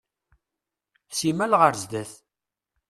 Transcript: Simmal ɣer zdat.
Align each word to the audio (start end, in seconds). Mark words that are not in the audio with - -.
Simmal 1.17 1.53
ɣer 1.59 1.73
zdat. 1.81 2.11